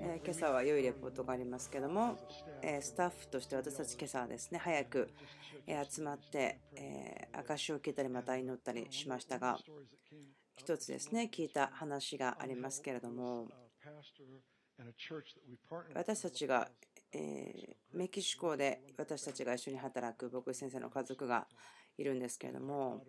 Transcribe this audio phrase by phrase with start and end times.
[0.00, 2.18] え今朝は良いレポートがありますけども、
[2.60, 5.10] えスタッフとして私たち今朝はですね早く
[5.92, 9.58] 集まって、え証を聞いたりまた祈ったりしましたが
[10.56, 13.46] 一つですね聞いた話がありますけれども
[15.94, 16.68] 私たちが、
[17.12, 21.46] えメキシコで私たちが一緒に働く僕先生の家族が
[21.96, 23.04] いるんですけれども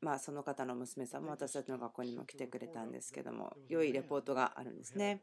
[0.00, 5.22] まあ、その方の娘さんも私たちの学校にも来てくれたんですけども良いレポートがあるんですね。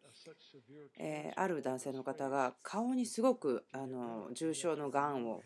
[0.99, 5.41] えある男性の方が顔にすごくあの重症のがんを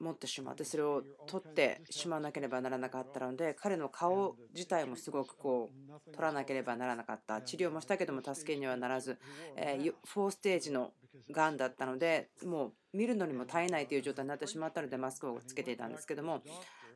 [0.00, 7.42] 持ってしまってそれを取ってしまわなければならなかったので彼の顔自体もすごくこう取らなければならなかった。
[7.42, 9.18] 治療もしたけども助けにはならず
[9.56, 10.92] 4ステージの
[11.30, 16.42] がんだったのでもう見るのにも耐えないという状態になってしまったのでマスクをつけていたんですけども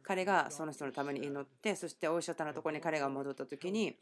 [0.08, 3.94] 彼がその人のために祈ってそしてお医者さんのところに彼が戻った時に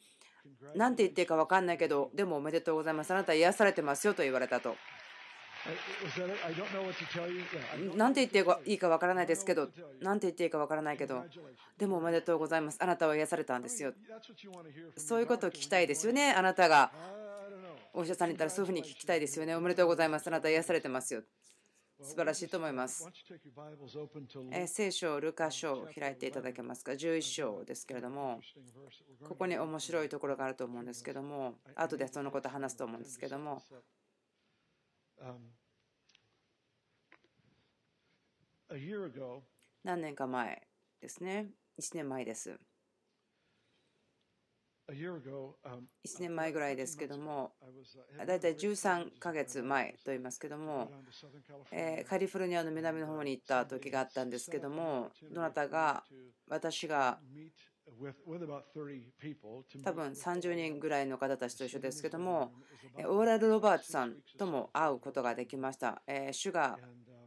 [0.76, 4.76] 何て言っていいか分かんないけどでもおめでとうございますあなた癒されてますよと言われたと。
[7.96, 9.68] 何て言っていいか分からないですけど、
[10.00, 11.24] 何て言っていいか分からないけど、
[11.76, 12.78] でもおめでとうございます。
[12.80, 13.92] あなたは癒されたんですよ。
[14.96, 16.30] そういうことを聞きたいですよね。
[16.30, 16.92] あなたが
[17.92, 19.56] お医者さんに行ったらそういうふうに聞きたいですよね。
[19.56, 20.28] おめでとうございます。
[20.28, 21.22] あなた癒されてますよ。
[22.02, 23.08] 素晴らしいと思います。
[24.66, 28.40] 聖書、ルカ書を開いていただけますか、11章ですけれども、
[29.26, 33.62] ここに面白いところがあると思うんですけども、後でそのこと話すと思うんですけども、
[39.84, 40.68] 何年か前
[41.00, 42.58] ですね、1年前です。
[46.06, 47.52] 1年前ぐらいですけども、
[48.26, 50.90] 大体13ヶ月前と言いますけども、
[52.08, 56.04] カリフォルニアの南の方に行った時があったんですけども、どなたが
[56.48, 57.18] 私が
[59.84, 62.52] 多分30人ぐらいの方たちと一緒ですけども、
[63.06, 66.02] オーラル・ロバーツさんとも会うことができました。
[66.32, 66.78] 主が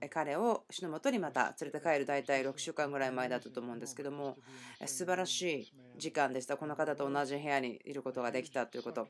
[0.09, 4.37] 彼を主のもとにまた連れて帰る大体6週間ぐらい前だったと思うんですけども
[4.85, 6.57] 素晴らしい時間でした。
[6.57, 9.07] この方と同じ部屋にいることができたということ。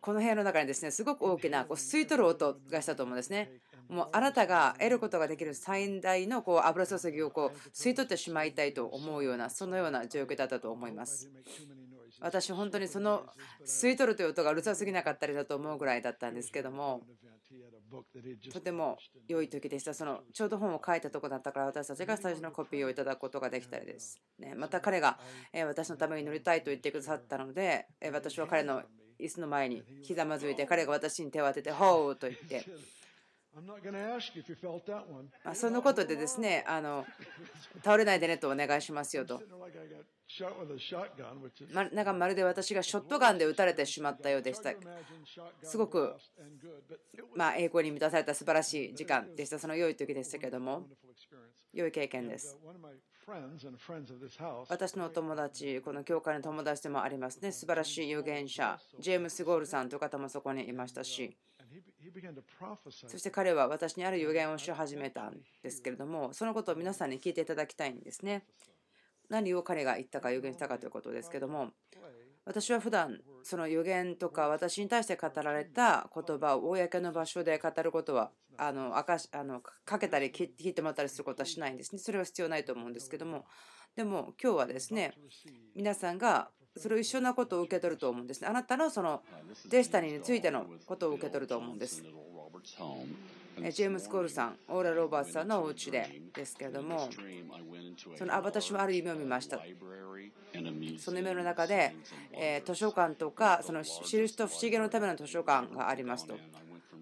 [0.00, 3.50] この部屋の中にですねすごく大きなこう吸い取る音がしたと思うんですね。
[3.88, 11.30] もうあなたが得ることができる最大のこう油注ぎをこう吸い取ってしまいたいと思うようなそのような状況だったと思います。
[12.20, 13.26] 私本当にその
[13.64, 17.02] 吸い取るという音がうるさすぎなかったりだと思うぐらいだったんですけども
[18.52, 18.98] とても
[19.28, 19.94] 良い時でした。
[19.94, 24.20] そのちょうど本を書いたとこだったから私たちが最初のコピーをいただくことができたりです。
[24.38, 25.18] ね、また彼が
[25.66, 28.82] 私のために乗りたいと言ってくださったので私は彼の
[29.18, 32.64] 椅子の前にひざまずいて彼が私に手を当てて「ほう」と言って
[35.54, 37.06] そのことでですねあの
[37.82, 39.42] 倒れないでねとお願いしますよと
[41.72, 44.72] ま、なんかまるで私がショットガンで撃たれてしまったようでした。
[45.62, 46.14] すごく、
[47.34, 49.58] まあ、栄光に満たされた素晴らしい時間でした。
[49.58, 50.88] その良い時でしたけども、
[51.72, 52.58] 良い経験です。
[54.68, 57.52] 私の友達、この教会の友達でもありますね。
[57.52, 61.36] 素晴らしい預言者、ジェームス・ゴールさんという方もそこにいましたし、
[63.08, 68.44] そして彼は私にある予言をし始めたんですけれども、そのことを皆さんに聞いていただきたいんですね。
[69.28, 71.70] 何を彼が言ったか予言したかということですけども
[72.44, 81.98] 私は普段その予言とか私に対して語られた言葉を公の場所で語ることはあのかしあのかけたり聞いてもらったりすることはしないんですね。
[81.98, 83.44] それは必要ないと思うんですけども。
[83.96, 85.14] でも今日はですね
[85.74, 89.22] 皆さんがそれを一緒なことを受け取ると思うんですねあなたのその
[89.68, 92.02] デスタニーについてのことを受け取ると思うんです
[93.70, 97.08] ジェームス・コールさん、オーラ・ロバーツさんのお家でですけれども、
[98.16, 99.58] そのあ私もある夢を見ました。
[100.98, 101.94] その夢の中で、
[102.32, 106.36] え図書館とか、その印と不思議のための図書館がありますと。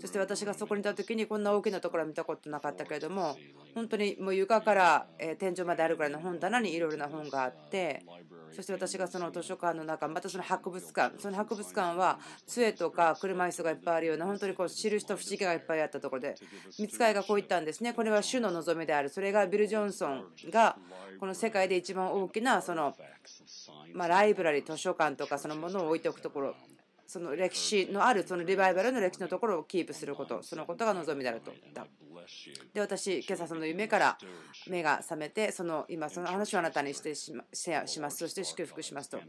[0.00, 3.37] そして私がそこにいた時にこんな大きなところは見たことなかったけれども
[3.75, 5.07] 本当にもう床から
[5.39, 8.04] 天井まであるぐらいの本棚にいろいろな本があって
[8.53, 16.36] そして私がその図書館の中またその博物館その博物館は杖とか車椅子がいっぱいあるような本当にこう印と不思議がいっぱいあったところで
[16.78, 17.92] 見つかりがこう言ったんですね。
[17.92, 19.09] これは主の望みである。
[19.09, 20.77] それがビル・ジョンソンが
[21.19, 22.95] この世界で一番大きなその
[23.92, 26.54] まライブラリ図書館とかそのものを置いておくところ。
[27.15, 31.53] その歴史のあるそのリバイバルの歴史のところをキープすることそのことが望みであると。
[31.53, 31.87] 言った
[32.72, 34.19] で私今朝その夢から
[34.66, 38.16] 目が覚めてその今その話をあなたにしてシェアします。
[38.16, 39.21] そして祝福しますと。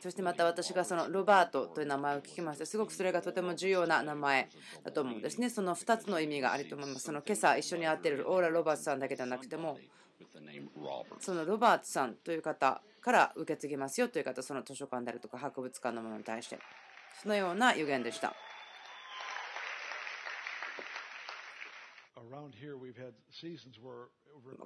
[0.00, 4.48] そしてまた私がそのロバートという名前を聞きましてすごくそれがとても重要な名前
[4.84, 5.50] だと思うんですね。
[5.50, 7.06] その2つの意味があると思います。
[7.06, 9.80] その今朝一緒に会っているオーラ・ロバートさんだけではなくても
[11.20, 16.58] そのロバートさんという方から受け継ぎますよという方その図書館であるとか博物館のものに対して
[17.22, 18.34] そのような予言でした。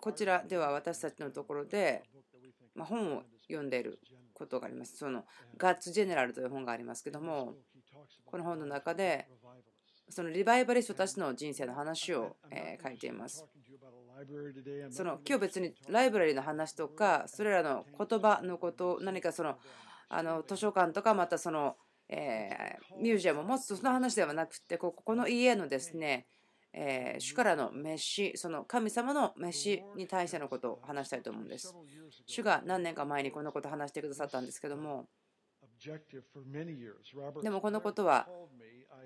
[0.00, 2.03] こちらでは私たちのところで、
[2.75, 4.00] ま本を読んでいる
[4.35, 4.96] ことがあります。
[4.96, 5.25] その
[5.56, 7.55] ガッツ・ジェネラルという本がありますけども、
[8.25, 9.29] この本の中で、
[10.08, 12.37] そのリバイバリストたちの人生の話を
[12.82, 13.44] 書いています。
[14.90, 19.58] その今日別にライブラリの話とか、それらの言葉のこと、何かその
[20.08, 21.76] あの図書館とか、またその、
[22.08, 26.26] えミュージアムを持つその話ではなくて、ここの家のですね、
[26.72, 31.72] え主からの飯、その神様の飯に対してのことを話したいと思うんです。
[32.26, 35.08] 主が何年か前にこのことを話してくださったんですけども、
[37.42, 38.28] でもこのことは、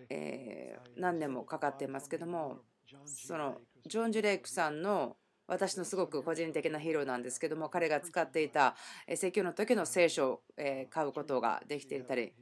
[0.09, 2.63] え何年もかかっていますけども、
[3.07, 5.17] そのジョン・ジュレイクさんの
[5.47, 8.77] 私のすごく個人的なヒーローなんですけども彼が使っていた
[9.09, 10.41] 説教の時の聖書を
[10.91, 12.33] 買うことができていたり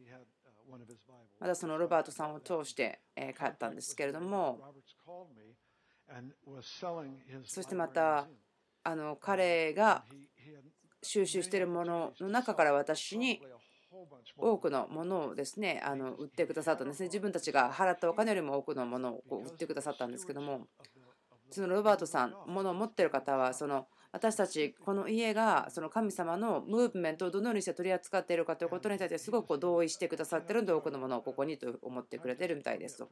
[1.41, 3.01] またそのロバートさんを通して
[3.37, 4.59] 買ったんですけれども
[7.45, 8.29] そしてまた
[8.85, 10.05] あの彼が
[11.03, 13.41] 収集しているものの中から私に
[14.37, 17.07] 多くのものをですねあの売ってくださったんですね。
[17.07, 20.67] 自分たちが払ったお金よりも多くのものをこう売ってくださったんですけども
[21.51, 33.09] そのロバートさんものを持っている方はその私たちこの家がその神様のムーブメントをどのようにして取り扱っているかということに対してすごく同意してくださっているので多くのものをここにと思ってくれているみたいですと。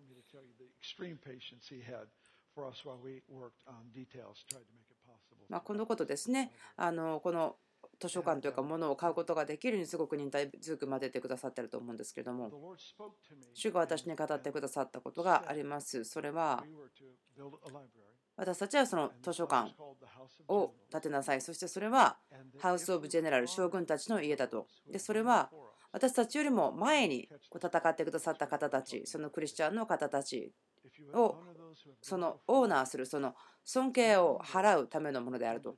[5.48, 6.52] まあ、このことですね。
[6.76, 7.56] あのこの
[8.00, 12.50] 図書館というか物を買うことができるにすごく忍耐強く混ぜてくださっていると思うんですけれども
[13.54, 16.04] 主が私に語ってくださったことがあります。
[16.04, 16.64] それは
[18.36, 19.74] 私たちはその図書館
[20.48, 21.42] を建てなさい。
[21.42, 22.16] そしてそれは
[22.58, 24.66] ハウス・オブ・ジェネラル将軍たちの家だと。
[24.90, 25.50] でそれは
[25.92, 30.52] 私たちよりも前に戦ってくださった方たちそのクリスチャンの方たち
[31.12, 31.36] を
[32.00, 33.34] そのオーナーするその
[33.64, 35.76] 尊敬を払うためのものであると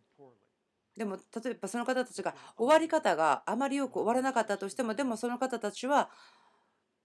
[0.97, 6.11] でも例えばその方たちが終わり方があまりよく終わらなかったとしてもでもその方たちは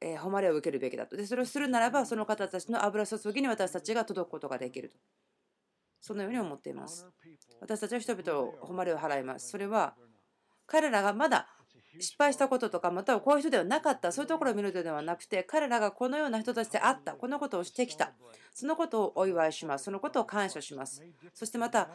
[0.01, 1.15] え誉れを受けるべきだと。
[1.15, 4.97] でそれをするならばその方たちの油注ぎに私たちが届くことができると。
[5.99, 7.07] そのように思っています。
[7.59, 9.49] 私たちは人々を誉れを払います。
[9.49, 9.95] それは
[10.67, 11.47] 彼らがまだ
[11.99, 14.11] 失敗したこととかまたはこういう人ではなかった。
[14.11, 17.13] そういうところを見るのではなくて彼らがこのような人たちであった。
[17.13, 18.13] このことをしてきた。
[18.53, 19.85] そのことをお祝いします。
[19.85, 21.03] そのことを感謝します。
[21.33, 21.89] そしてまた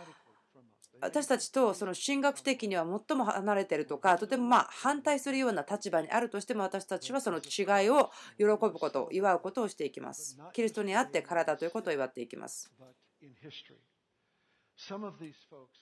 [1.02, 10.38] 私たちとその神学的には最も離れているとかとてもまあ反対するような立場にあるとしても私たちはその違いを喜ぶこと祝うことをしていきます。
[10.52, 12.70] キリストにあって体ということを祝っていきます。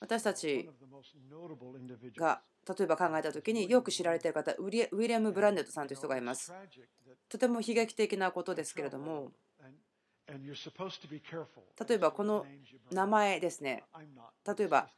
[0.00, 0.68] 私たち
[2.16, 6.52] が例えば考えた時によく知られている方ウィリアム・ブランデットさんという人がいます。
[7.28, 9.32] とても悲劇的なことですけれども
[11.88, 12.46] 例えばこの
[12.92, 13.84] 名前ですね
[14.46, 14.88] 例えば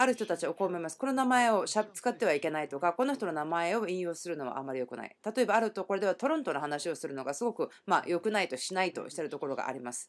[0.00, 0.96] ある人たちはこう思います。
[0.96, 5.16] この名前を使ってはいけないとか、この人の名前を引用するのはあまり良くない。
[5.36, 10.08] 例えばあるところではトロントの話をするのがすごくまあ良くないとしないとしているところがあります。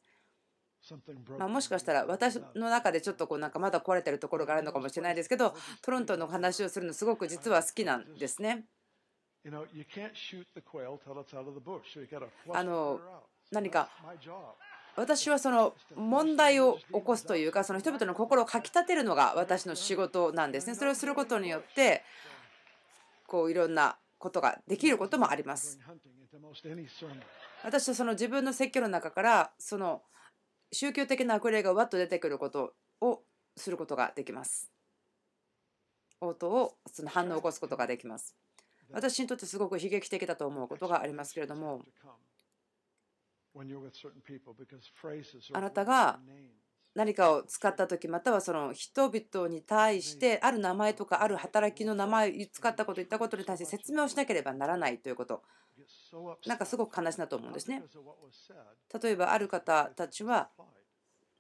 [1.40, 8.66] まあ、もしかしたら私の中でちょっとこうなんかまだ壊れてるところがあるのかもしれないですけどトロントの話をするのすごく実は好きなんですね。
[12.54, 13.00] あの
[13.52, 13.90] 何か
[14.96, 20.76] 私はその問題を起こすというかその人々の心をかきたてるのが私の仕事なんですね。
[20.76, 22.04] それをすることによって
[23.28, 25.80] こういろんなことができることもあります。
[27.64, 30.02] 私はその自分の説教の中からその
[30.72, 33.22] 宗教的な悪霊がわっと出てくることを
[33.56, 34.70] することができます。
[36.22, 38.36] 応答をその反応を起こすことができます。
[38.92, 41.86] 私にとってすごく悲劇的だと思うことがありますけれども
[45.54, 46.20] あなたが
[46.96, 55.44] 何かを使った時またはその人々に対してある名前とかある働きの名前を使ったこと言ったことに対して説明をしなければならないということ。
[56.46, 57.82] なんかすごく悲しいなと思うんですね。
[59.02, 60.50] 例えばある方たちは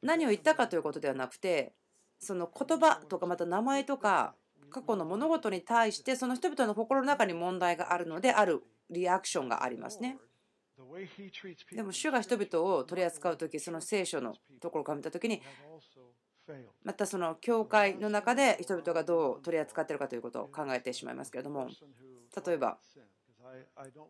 [0.01, 1.73] 何を言ったかということではなくて
[2.19, 4.35] その言葉とかまた名前とか
[4.69, 10.17] 過去の物事に対してその人々の心の中に問題があるのであるリアクションがありますね。
[11.75, 15.41] でも主が人々を取り扱う時その聖書のところから見た時に
[16.84, 21.69] またその教会の中で人々がどう取り扱っているかということを考えてしまいますけれども
[22.46, 22.77] 例えば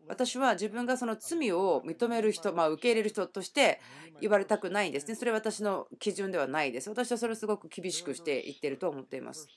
[0.08, 3.80] 私は自分がその罪を認める人、まあ、受け入れる人として
[4.20, 5.14] 言われたくないんですね。
[5.14, 6.90] それは私の基準ではないです。
[6.90, 9.48] 私はそれをすごく厳しくしていっていると思っています。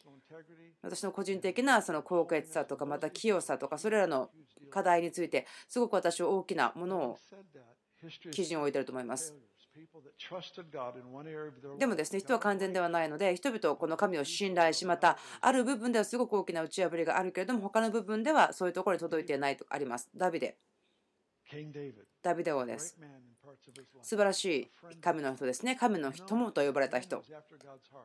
[0.81, 4.29] 私の個人的なその高潔さとかまた清さとかそれらの
[4.69, 7.19] 課題についてすごく私は大きなものを
[8.31, 9.33] 基準を置いていると思います。
[11.79, 20.09] でもですね、人は完全ではないので、人々はこの神を信頼し、また、ある部分ではすごく大きな打ち破りがあるけれども、他の部分ではそういうところに届いていないとあります。
[20.15, 20.57] ダビデ。
[22.21, 22.97] ダビデ王です。
[24.01, 25.75] 素晴らしい神の人ですね。
[25.75, 27.23] 神の友と呼ばれた人。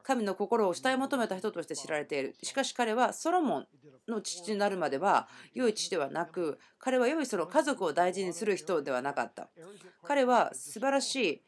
[0.03, 2.37] 神の心を慕い求めた人として知られている。
[2.43, 3.67] しかし彼はソロモン
[4.07, 9.49] の父になるまでは良い父ではなく、彼は良いその家族を大事にする人ではなかった。
[10.05, 11.43] 彼は素晴らしい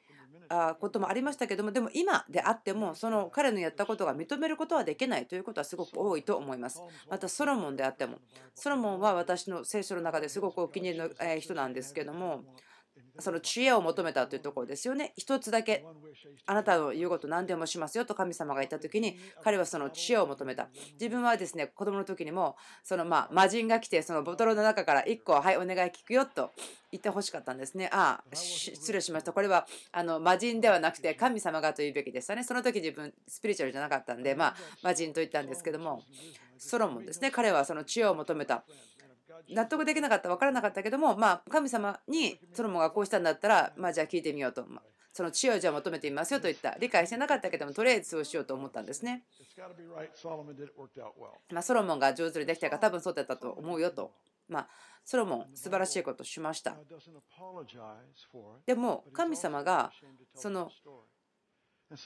[0.80, 8.18] こともありましたけどもでも今であってもその彼のやったことが認めることはできないということはすごく多いと思いますまたソロモンであっても
[8.54, 12.42] ソロモンは私の聖書の中ですごくお気に入りの人なんですけども
[13.20, 15.12] その知恵を求めたというところですよね。
[15.16, 15.84] 一つだけ
[16.46, 20.68] あなたの言うこと何でもしますよと神様が言った時に彼はその知恵を求めた。
[20.94, 26.50] 自分はですね子供の時にもそのまあ魔人が来てそのボトルの中から1個はいお願い聞くよと
[26.92, 27.88] 言ってほしかったんですね。
[27.92, 29.32] ああ失礼しました。
[29.32, 32.44] これはあの魔人ではなくて神様がと言うべきでしたね。
[32.44, 36.02] その時自分スピリチュアルじゃなかったんでまあ魔人と言ったんですけども
[36.58, 38.64] ソロモンですね彼はその知恵を求めた。
[39.48, 44.82] 納得できなかった分からなかったけども、まあ、神様にソロモンがこうしたんだったら、まあ、じゃあ聞いてみようと、まあ、
[45.12, 46.76] その知恵をじゃあ求めてみますよと言った。
[46.78, 49.24] 理解してなかったけどもとりあえずそうしようと思ったんですね。
[51.50, 54.12] まあ、ソロモンが上手にできたから多分そうだったと思うよと、
[54.48, 54.68] まあ、
[55.04, 56.76] ソロモン素晴らしいことをしました。
[58.66, 59.92] でも神様が
[60.34, 60.70] その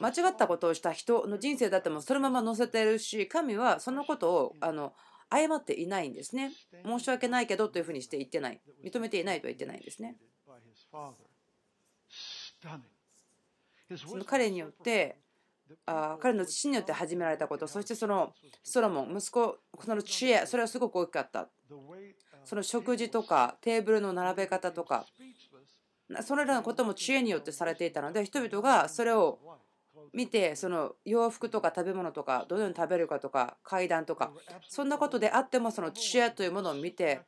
[0.01, 4.95] 間違ったことをした人の人生だってもそのまま載せてるし神はそのことをあの
[5.37, 6.53] 謝っていないんですね。
[6.85, 8.61] 申し訳ないけどというふうにして言ってない。
[8.85, 10.17] 認めていないとは言ってないんですね。
[13.97, 15.19] その彼によって
[15.87, 21.49] あ彼の父によって始められたことそしてそのソロモン息子その知恵それはすごく大きかった
[22.45, 25.07] その食事とかテーブルの並べ方とか
[26.23, 29.39] それらのことも知恵によってされていたので人々がそれを
[30.15, 34.31] 見てその洋服とか食べ物とかどのように食べるかとか階段とか
[34.69, 37.21] そんなことであってもその知恵というものを見て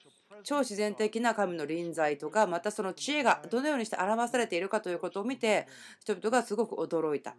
[0.44, 5.66] 超自然的な神の臨在とかまたその知恵がどのようにして表されているかということを見て
[6.00, 7.34] 人々がすごく驚いた。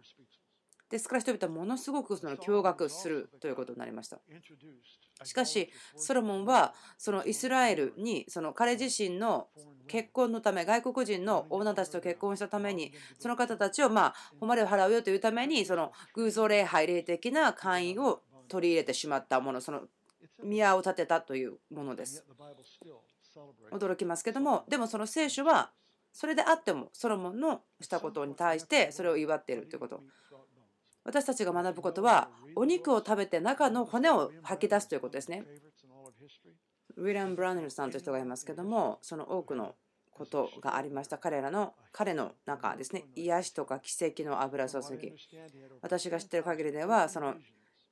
[0.90, 4.18] ですから人々はものすごくその驚愕するということになりました。
[5.24, 9.48] しかしソロモンはそのイスラエルにその彼自身の
[9.88, 19.82] 結婚のため外国人の女たちと結婚したためにその方たちをまあ誉れを払うよというためにその偶像礼拝霊的な会員を取り入れてしまったものその
[20.42, 22.24] 宮を建てたというものです。
[23.70, 25.70] 驚きますけどもでもその聖書は
[26.12, 30.02] それであってもソロモンのしたことに対してそれを祝っているということ
[31.08, 35.42] 私たちが学ぶことはお肉を食べて中の骨を吐き出すということですね。
[36.96, 39.74] ウィリアム・ブラウネルさんという人がいますけどもその多くの
[40.10, 41.16] ことがありました。
[41.16, 43.06] 彼らの彼の中ですね。
[43.16, 45.14] 癒しとか奇跡の油注ぎ。
[45.80, 47.36] 私が知ってる限りではその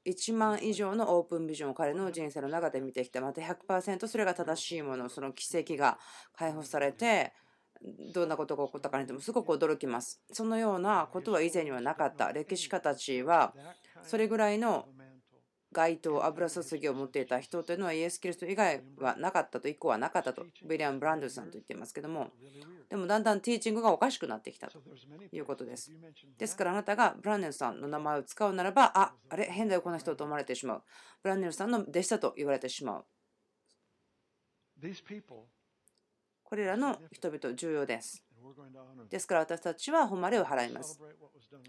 [0.06, 5.98] 1万以上のオープンビジョンを彼の人生の中で見てきてまた100%それが正しいものその奇跡が
[6.34, 7.32] 解放されて
[8.14, 10.20] どんなことが起こったかにでもすごく驚きます。
[10.32, 12.32] そのようなことは以前にはなかった。
[12.32, 13.54] 歴史家たちは
[14.02, 14.86] それぐらいの
[15.76, 22.30] 街灯、油注ぎを持っていた人というのはイエス・キリスト以外はなかったと、以降はなかったと、ウィリアム・ブランドさんと言っていますけども、
[22.88, 24.80] でもだんだんティーチングがおかしくなってきたと
[25.32, 25.92] いうことです。
[26.38, 30.82] ですからあなたがブランネルさんの名前を使うならば、あ、あれ、変だよ、この人と思われてしまう。
[31.22, 33.06] ブランネルさんの弟子だと言われてしまう。
[36.48, 38.24] これらの人々重要です。
[39.10, 41.00] ですから私たちは誉れを払います。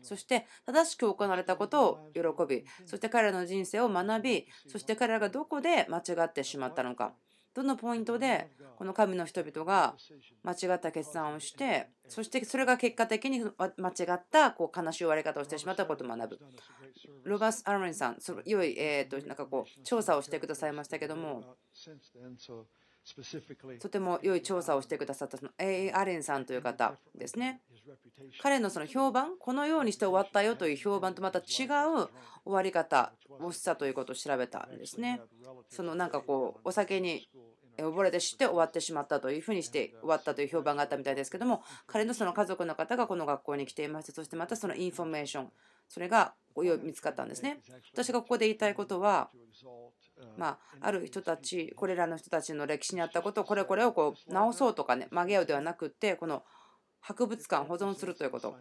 [0.03, 7.13] そして正しく行われたことを喜び、そして彼らの人生を学び、そして彼らがどこで間違ってしまったのか、
[7.55, 9.96] どのポイントでこの神の人々が
[10.43, 16.39] 間違った決断をして、そしてそれが結果的に間違ったこう悲しい終わり方をしてしまったことを学ぶ。
[17.24, 21.57] ロバス・アーメンさん、その良い、えー、となんかこう調査をしてくださいましたけども、
[23.79, 25.91] とても良い調査をしてくださったその A.
[25.91, 27.61] アレンさんという方ですね。
[28.41, 32.09] 彼のその評判、このようにして終わったよという評判とまた違う終
[32.45, 35.21] わり方をしたということを調べたんですね。
[35.69, 37.29] そのなんかこう、お酒に
[37.77, 45.51] 溺れて知って終わってしまったというふうにして終わったという評判があったみたいですけども、彼のその家族の方がこの学校に来ていまして、そしてまたそのインフォメーション、
[45.87, 46.33] それが
[46.83, 47.61] 見つかったんですね。
[47.93, 49.29] 私がここで言いたいことは、
[50.38, 56.43] まあ、ある人たちこれらの人たちの歴史にあったことこれこれをこう直そうとかね曲げようではなくてこの
[57.00, 58.55] 博物館保存するということ。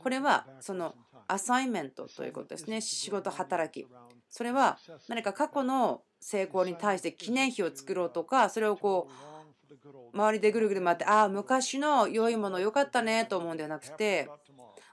[0.00, 0.96] これはその
[1.28, 2.80] アサイメントということですね。
[2.80, 3.86] 仕事働き。
[4.28, 4.78] それは
[5.08, 14.28] 何か過去の成功に対して記念碑を作ろうとかそれをこう周りでぐるぐる回ってああ昔の良いもの良かったねと思うんではなくて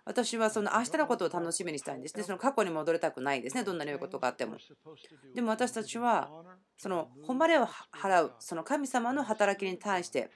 [0.07, 2.23] 私はその明日のことを楽しみにしたいんですね。
[2.23, 3.63] その過去に戻りたくないですね。
[3.63, 4.57] どんな良いことがあっても。
[5.35, 6.31] でも私たちは、
[6.77, 10.31] その誉れを払う、その神様の働きに対して、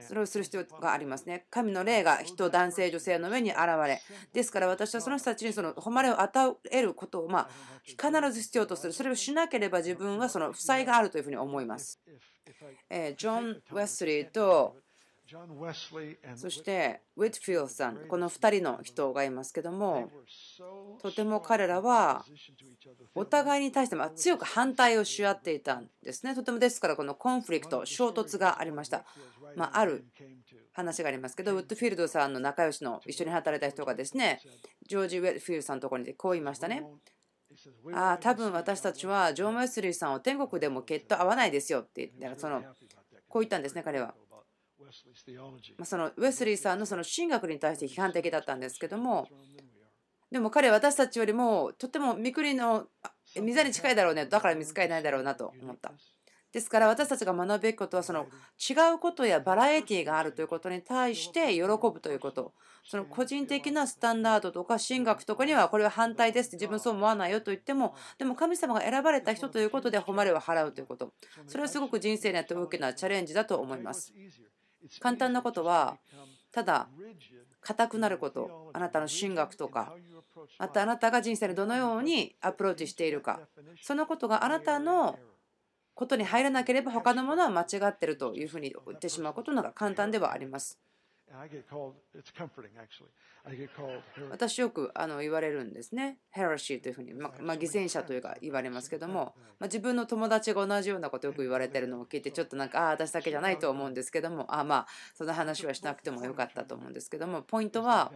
[0.00, 1.46] それをする必要がありますね。
[1.50, 4.00] 神の霊が人、男性、女性の上に現れ、
[4.32, 7.48] ですから私はその人たちにその誉れを与えることを、ま、
[7.84, 8.94] 必ず必要とする。
[8.94, 12.00] それをしなければ自分はその負債があるというふうに思います。
[12.88, 14.76] えジョン・ウェスリーと
[16.36, 20.08] そしてウィットフィールさんこの2人の人がいますけども
[21.02, 22.24] とても彼らは
[23.14, 26.34] お互いに対して強く反対をし合っていたんですね。
[26.34, 29.04] とてもですからこのコンフリクト衝突がありました、
[29.56, 30.04] まあ、ある
[30.72, 34.40] 話がありますけどウッドフィールドさんの仲良しの一緒に働いた人がですね
[34.86, 36.84] ジョージ・ウィットフィールドさんのところにこう言いましたね。
[37.94, 42.62] ああ多分私たちはジョン・ウェスリーさんを天国でも決と合わないですよって言ってその
[43.28, 44.14] こう言ったんですね彼は
[45.78, 49.28] まそのウェスリーさんのその神学に対して批判的だったんですけども
[50.30, 52.86] でも彼は私たちよりもとても見くりの
[53.40, 55.92] 水に近いだろうねだから見つかりないだろうなと思った。
[56.52, 58.28] ですから私たちが学ぶべきことはその
[58.58, 62.54] 違うことやバラエティがあるということに対して喜ぶということ。
[62.88, 71.12] その個人的なスタンダードとか神学とかにはこれは反対ですって自分そう思わないよと言ってもでも神様が選ばれた人ということで誉れを払うということ。
[71.46, 74.14] それはすごく人生にあって大きなチャレンジだと思います。
[75.00, 75.98] 簡単なことは
[76.52, 76.88] ただ
[77.60, 78.70] 硬くなること。
[78.72, 79.92] あなたの進学とか。
[80.58, 83.40] またあなたが人生にどのようにアプローチしているか。
[83.82, 85.18] そのことがあなたの
[85.94, 90.78] ことに入らなければ他のものは間違ってるというふうに言ってしまうことのが簡単ではあります。
[94.30, 96.18] 私よくあの言われるんですね。
[96.30, 108.12] ヘラシーというふうに、ままあ、偽善者というか言われますけども、まあ、自分の友達が同じようなことよく言われてるのを聞いてちょっとなんかああ私だけじゃないと思うんですけどもああまあその話はしなくてもよかったと思うんですけどもポイントは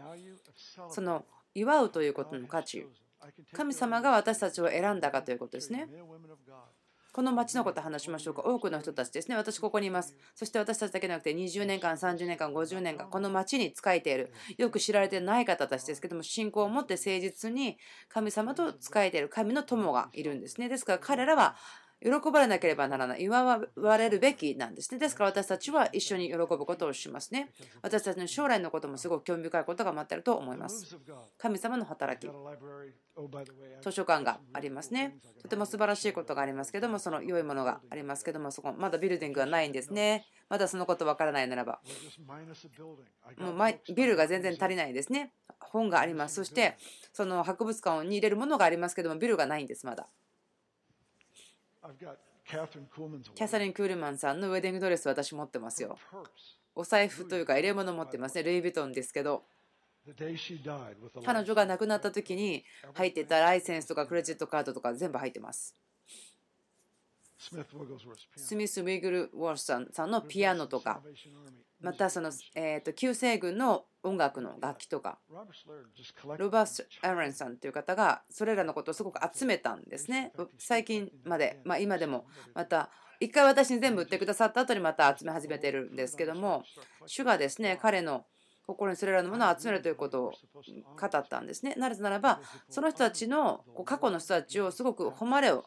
[0.88, 2.87] その祝うということの価値。
[3.52, 5.87] 神様が私たちを選んだかということですね。
[7.12, 8.42] この町のこと話しましょうか。
[8.42, 9.37] 多くの人たちですね。
[9.37, 10.16] 私ここにいます。
[10.37, 14.33] そして私たちだけじゃなくて20年間、30年間、50年間、この町に仕えている。
[14.59, 20.68] よく知られてない方たちですけども、信仰を持って誠実に神様と仕えている神の友がいるんですね。
[20.68, 21.57] ですから彼らは
[22.02, 23.22] 喜ばれなければならない。
[23.22, 24.98] 祝われるべきなんですね。
[24.98, 27.50] ですから私たちは一緒に喜ぶことをしますね。
[27.82, 30.96] 私たちの将来のこともすごく興味深いことが待っていると思います。
[31.38, 32.30] 神様の働き。
[33.82, 35.18] 図書館がありますね。
[35.42, 40.24] とても素晴らしいことがありますけども、その良いものがありますけども、そこまだビルディングはないんですね。
[40.48, 41.80] まだそのことわからないならば。
[43.36, 45.32] もうビルが全然足りないですね。
[45.60, 46.36] 本があります。
[46.36, 46.76] そして、
[47.12, 50.08] その博物館に入れるものがありますけども、ビルがないんです、まだ。
[53.35, 55.99] キャサリン・クールマンさんのウェディングドレス私持ってますよ。
[56.75, 58.43] お財布というか入れ物持ってますね。
[58.43, 59.45] ルイ・ヴィトンですけど。
[61.25, 62.64] 彼女が亡くなった時に
[62.95, 65.77] 入ってたライセンスとかクレジットカードとか全部入ってます。
[68.37, 71.01] スミス・ウィグル・ウォースさんのピアノとか
[71.81, 75.19] またその、えー、と旧西軍の音楽の楽器とか
[76.38, 82.90] ロバース・アレンさんという方がそれらのことをすごく集めたんですね最近まで、まあ、今でもまた
[83.21, 86.64] 一回私に全部売ってくださった後にまた集め始めてるんですけども
[87.07, 88.25] 主がですね彼の
[88.66, 90.33] 心にそれらのものを集めるということを
[90.99, 91.75] 語ったんですね。
[91.77, 95.64] なぜならばその人たちの過去の人たちをすごく誉れを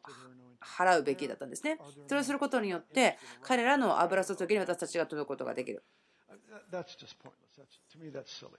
[0.62, 1.78] 払うべきだったんですね。
[2.08, 5.84] それをすることによって彼らの油注ぎに私たちが届くことができる。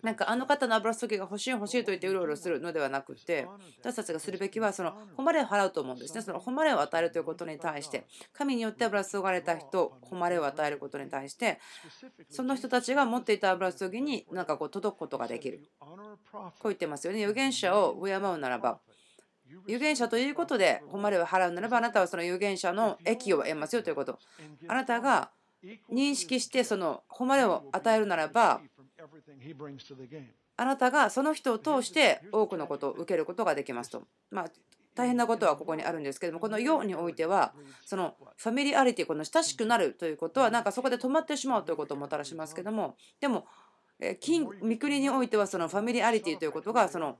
[0.02, 3.48] なんかあの方の油注ぎが欲しい欲しいと言ってうろうろするのではなくて
[3.80, 6.22] 私たちがするべきはその誉れを払うと思うんですね。
[6.22, 11.58] その誉れを与えるということに対して神によって油注がれた人誉れを与えることに対して
[12.30, 17.24] その人たちが持っていた油注ぎになんかこう届くことができるこう言ってますよね。
[17.24, 18.80] 預言者を敬うならば。
[19.66, 24.18] 預言者ということで誉れを払うならばあなたはその預言者の益を得ますよということ。
[24.68, 25.30] あなたが
[25.92, 28.60] 認識してその誉れを与えるならば
[30.56, 34.02] あなたがその人を通して多くのことを受けることができますと。
[34.30, 34.44] まあ
[34.94, 37.52] 大変なことはここにあるんですけどもこの世においては
[37.84, 43.44] そのファミリアリティこの親しくなるということはなんかそこで止まってしまうということをもたらしますけどもでも
[44.20, 47.18] 金御国においてはそのファミリアリティということがその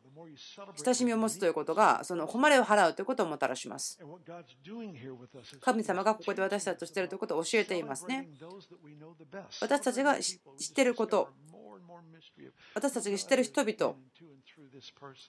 [0.84, 3.98] 親しみを持つということがその誉れを払うということをもたらします。
[5.60, 8.28] 神様がここで私たちとしているということを教えていますね。
[9.60, 10.38] 私たちが知っ
[10.74, 11.28] ていること
[12.74, 13.94] 私たちが知っている人々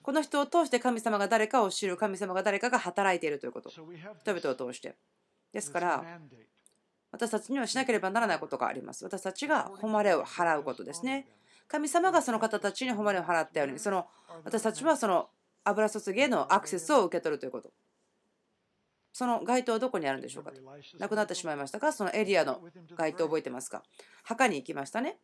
[0.02, 4.96] この人を通して神様が誰かを知る神様が誰かが働いているということ人々を通して。
[5.52, 6.20] ですから
[7.16, 9.04] 私たちにはしなければならないことがあります。
[9.04, 11.26] 私たちが誉れを払うことですね。
[11.66, 14.06] 神様がその方たちに誉れを払ったようにその
[14.44, 15.30] 私たちはその
[15.64, 17.72] 油注ぎへのアクセスを受け取るということ。
[19.12, 20.60] その街灯はどこにあるんでしょうかと。
[20.98, 22.60] なくなってしまいましたかそのエリアの
[22.96, 23.82] 街灯覚えてますか。
[24.22, 25.18] 墓に行きましたね。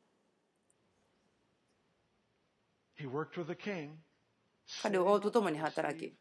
[4.83, 6.15] 彼を王と共に働き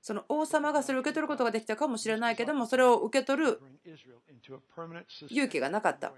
[0.00, 3.60] その王様がそれを受け取ることができたかもしれないけどもそれを受け取る
[5.28, 6.12] 勇気がなかった。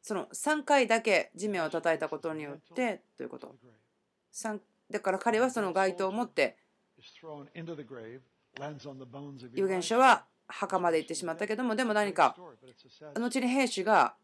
[0.00, 3.54] その3回だけ地面を叩いたことによってということ。
[4.90, 6.56] だから彼はその街灯を持って
[9.54, 12.36] 預言者は墓まで行ってしまったけどもでも何か
[13.14, 14.14] 後に兵士が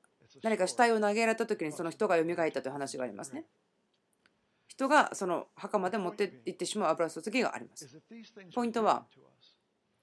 [0.42, 3.44] 何か死体を投げられた時にその人が蘇ったという話がありますね
[4.70, 8.00] 人がその墓まで持って行ってしまう油注ぎがあります。
[8.54, 9.04] ポイントは、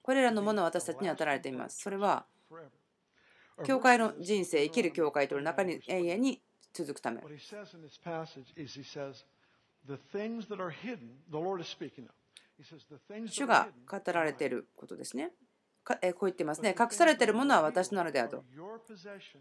[0.02, 1.80] これらのものは私たちに与えられています。
[1.80, 2.26] それは、
[3.64, 6.42] 教会の人生、生きる教会という中に永遠に
[6.74, 7.22] 続くため。
[13.26, 15.32] 主が語られていることですね。
[15.94, 16.74] こう言ってますね。
[16.78, 18.44] 隠されているものは私なのであると。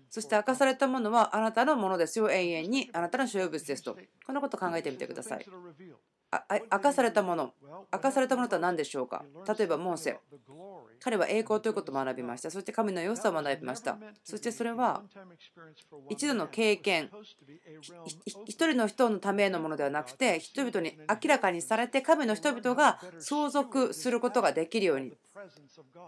[0.10, 3.98] そして明かされたものはあなたのものですよ、永遠にあなたの所有物ですと。
[4.26, 5.46] このことを考えてみてください。
[6.72, 7.54] 明かされたもの、
[7.94, 9.24] 明かされたものとは何でしょうか？
[9.58, 10.20] 例えば、モーセ。
[11.00, 12.52] 彼は栄光ということを学びました。
[12.52, 13.98] そして神の良さを学びました。
[14.24, 15.04] そしてそれは
[16.10, 17.10] 一度の経験、
[18.46, 25.14] 一人の人のためのものではなくて、人々に明らかにされて、神の人々が相続することができるように、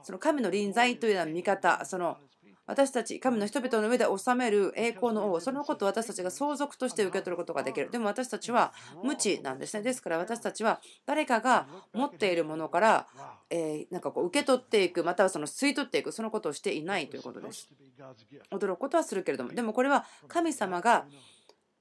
[0.04, 2.18] その神の臨在というような見方、その
[2.70, 7.90] 私たち、神の人々の上で治める栄光の王、そのことを私たちが相続として受け取ることができる。
[7.90, 9.82] でも私たちは無知なんですね。
[9.82, 13.08] ですから私たちは誰かが持っているものから、
[13.50, 17.70] えなんかこう受け取っていく、またはその吸い取っていく、そのことをしていないということです。
[18.52, 21.08] 驚くことはするけれども、でもこれは神様が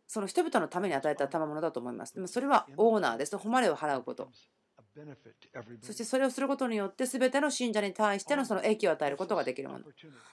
[0.07, 2.15] その人々のために与えた賜物だと思います。
[2.15, 3.37] でもそれはオーナーです。
[3.37, 4.31] 誉れを払うこと。
[5.83, 9.85] そしてそれをすることによって全ての信者に対してのその益を与えることができるもの。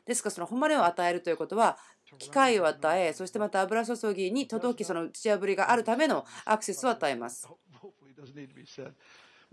[0.06, 1.78] ですからその誉れを与えるということは
[2.20, 7.48] 機会を与えそしてまた油注ぎに届きその打ち破りがあるためのアクセスを与えます。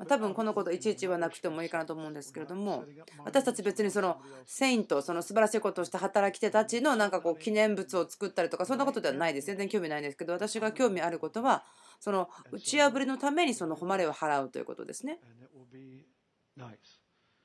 [0.09, 2.85] 多分このこといちいち言わなくてもいいかなと思うんですけれども
[3.25, 9.47] 私たち別にそのセイントその素晴らしいことをした働き手たちのなんかこう記念物を作ったりとかそんなことではないです。
[9.47, 11.65] 全然興味ないんですけど私が興味あることは
[12.03, 15.21] その打ち破りのためにその誉れを払うということですね。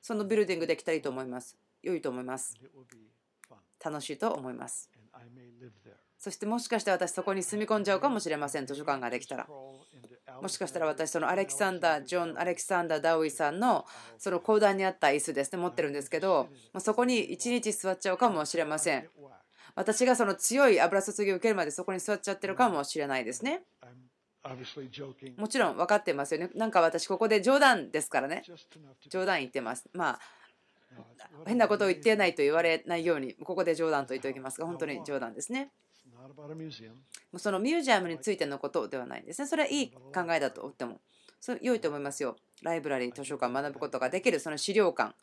[0.00, 1.56] そのビルディングできたらいいと思います。
[1.80, 2.56] 良いと思います。
[3.84, 4.90] 楽しいと思います。
[6.18, 9.46] そしてもしかして私そこに住み込んじゃうかもしれません図書館ができたら
[10.42, 13.86] もしかしたら私そのアレキサンダージョンアレキサンダーダウイさんの
[14.18, 16.48] その講談にあった椅子ですね持ってるんですけど
[16.80, 19.08] そこに一日座っちゃうかもしれません
[19.76, 23.62] 私がその強い油注ぎを受けるまでそこに座っちゃってるかもしれないですね
[25.36, 26.50] もちろん分かってますよね。
[26.54, 28.42] なんか私、ここで冗談ですからね。
[29.08, 29.88] 冗談言ってます。
[29.92, 30.20] まあ、
[31.46, 35.70] 変なことを言ってないと言われないように、ここで冗談と言っておきますが、本当に冗談ですね。
[37.36, 39.46] そのミュージアムについてのことではないんですね。
[39.46, 41.00] それはいい考えだと思っても、
[41.40, 42.36] それ良いと思いますよ。
[42.62, 45.14] ライブラリー、図書館、学ぶことができる、その資料館、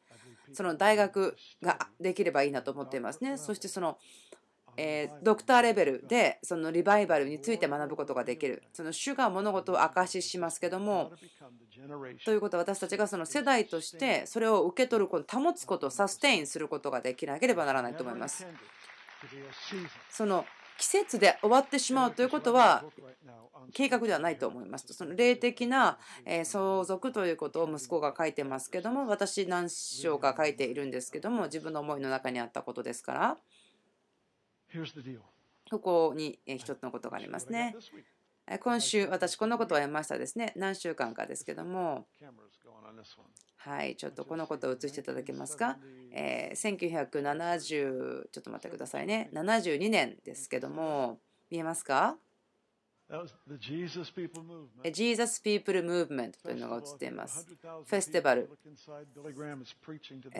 [0.54, 3.38] その大学ができればいいなと思っていますね。
[3.38, 3.98] そしてその
[4.78, 8.64] えドクターレベルでそのリバイバルについて学ぶことができる。
[8.74, 11.12] その主が物事を明かししますけども
[12.26, 18.46] ということは私たちがその世代としてそれを受け取ること保つことサステインすることができなければならないと思います。
[20.10, 20.46] その
[20.78, 22.84] 季節で終わってしまうということは
[23.74, 24.94] 計画ではないと思います。
[24.94, 25.98] その霊的な
[26.44, 33.38] 相続ということを息子が書いてますけども私何章か書いているんですけども自分の思いの中にあったことですから
[35.70, 37.76] ここに一つのことがありますね。
[38.60, 40.54] 今週、私、このことを得ましたですね。
[40.56, 42.06] 何週間かですけども、
[43.58, 45.80] はい、ちょっとこのことを映していただけますか。
[46.12, 49.32] えー、1970、ちょっと待ってくださいね。
[49.34, 52.18] 72年ですけども、見えますか
[54.92, 57.46] ？Jesus People Movement というのが映っています。
[57.46, 58.50] フェスティバル。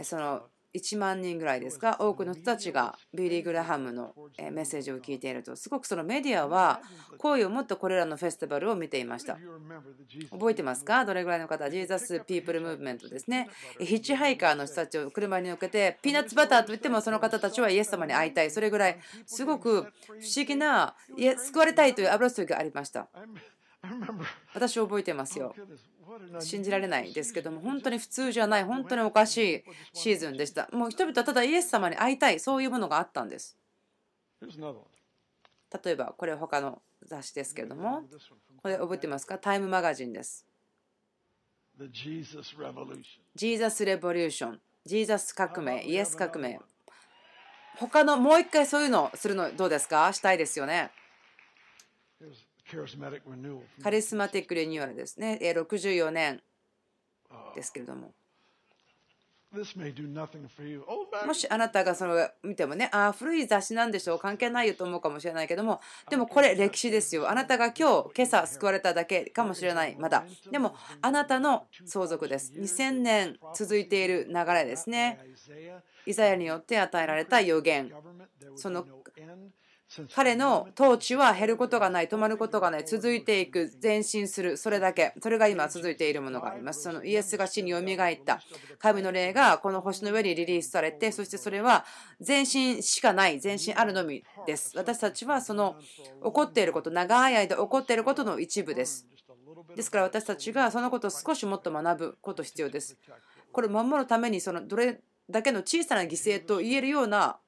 [0.04, 0.44] その
[0.76, 1.98] 1万人ぐらいですか？
[2.00, 6.82] 多くの人たちがビリー・グラハムのメッセージを聞いているとすごくそのメディアは
[7.18, 9.38] 好意を持ってこれらのフェスティバルを見ていました。
[10.32, 11.06] 覚えてますか？
[11.06, 11.70] どれぐらいの方？
[11.70, 13.50] ジーザス・ピープル・ムーブメントですね。
[13.80, 18.52] ヒッチハイカーの人たちを車に乗っけてピーナッツバターといってもその方たちはイエス様に会いたい。
[18.52, 19.88] それぐらいすごく不
[20.36, 20.96] 思議な
[21.38, 23.08] 救われたいという油注ぎがありました。
[24.54, 25.54] 私覚えてますよ
[26.40, 30.70] 信じられないですけども本当に普通じゃない本当におかしいシーズンでした。
[30.72, 33.58] もう人々はただイエス様に会いたいそういうものがあったんです。
[34.42, 38.04] 例えばこれは他の雑誌ですけれども
[38.62, 39.38] これ覚えてますか？
[39.38, 40.46] Time magazine です。
[43.36, 45.84] Jesus Revolution ジーザス革命。
[45.84, 46.60] イエス革命
[47.78, 50.14] 他のもう一回そういうのするのどうですか？
[50.14, 50.92] したいですよね
[53.84, 55.40] Charismatic Renewal ですね。
[55.42, 56.42] 64年
[57.56, 58.14] ですけれども。
[61.26, 67.30] もしあなたがそれを見てもね、ああ、古い雑誌なんでしょう、関係ないよと思うかもしれないけども、でもこれ歴史ですよ。
[67.30, 70.26] あなたが今日、今朝救われただけかもしれない、まだ。
[70.52, 72.52] でも、あなたの相続です。
[72.54, 75.20] 2000年続いている流れですね。
[76.06, 77.94] イザヤによって与えられた予言。
[78.56, 78.86] その
[80.14, 86.82] 彼の統治は減ることがない、止まることがない、続いていく、前進する、それだけ、それが今続いているものがあります。
[86.82, 88.42] そのイエスが死によみがえった
[88.80, 91.86] 神の霊がこの星の上にリリースされて、そしてそれは
[92.26, 94.76] 前進しかない、前進あるのみです。
[94.76, 95.76] 私たちはその
[96.24, 99.08] 起こっていること、長い間起こっていることの一部です。
[99.76, 102.98] ですから私たちがそのことを少しもっと学ぶこと必要です。
[103.52, 107.40] これを守るためにそのどれだけの小さな犠牲と言えるような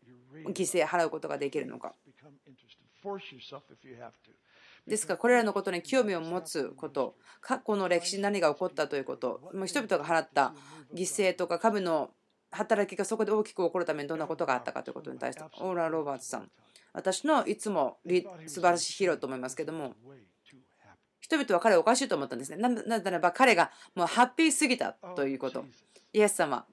[0.45, 1.93] 犠牲払うことができるのか。
[4.87, 10.53] ですからこれらのことに興味を持つこと過去の歴史に何が起こったということもう人々が払った
[10.93, 12.11] 犠牲とか神の
[12.51, 16.49] 働きがそこで大きく起こるためにどんなことがあったかということに対してオーラ・ロバーツさん
[16.93, 17.97] 私のいつも
[18.47, 19.93] 素晴らしいヒーローと思いますけども
[21.27, 22.57] 人々は彼をおかしいと思ったんですね。
[22.57, 25.65] なならば彼がもうハッピーすぎたということ。
[26.13, 26.65] イエス様、